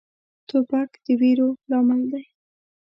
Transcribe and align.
توپک 0.47 0.89
د 1.03 1.05
ویرو 1.19 1.49
لامل 1.69 2.01
دی. 2.11 2.25